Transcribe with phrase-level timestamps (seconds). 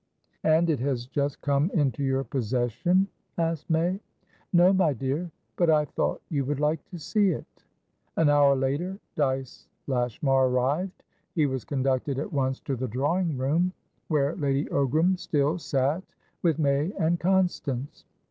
[0.43, 3.07] "And it has just come into your possession?"
[3.37, 3.99] asked May.
[4.51, 5.29] "No, my dear.
[5.57, 7.45] But I thought you would like to see it."
[8.17, 11.03] An hour later, Dyce Lashmar arrived.
[11.35, 13.73] He was conducted at once to the drawing room,
[14.07, 16.01] where Lady Ogram still sat
[16.41, 18.03] with May and Constance.